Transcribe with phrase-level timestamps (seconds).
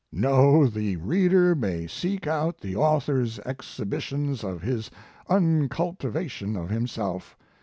[0.11, 4.89] "No, the reader may seek out the author s exhibitions of his
[5.29, 7.37] uncultivation of himself.